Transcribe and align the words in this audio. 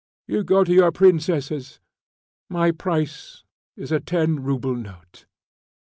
You 0.25 0.43
go 0.43 0.63
to 0.63 0.73
your 0.73 0.91
princesses; 0.91 1.79
my 2.49 2.71
price 2.71 3.43
is 3.77 3.91
a 3.91 3.99
ten 3.99 4.41
rouble 4.41 4.73
note." 4.75 5.27